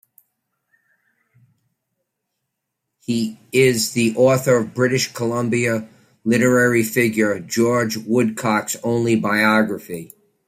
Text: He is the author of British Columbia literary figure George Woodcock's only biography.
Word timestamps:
He 3.01 3.37
is 3.51 3.91
the 3.91 4.15
author 4.15 4.57
of 4.57 4.73
British 4.73 5.13
Columbia 5.13 5.87
literary 6.23 6.81
figure 6.81 7.39
George 7.39 7.97
Woodcock's 7.97 8.75
only 8.83 9.15
biography. 9.15 10.15